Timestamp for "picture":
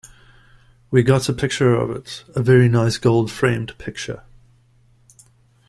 1.33-1.75, 3.77-4.23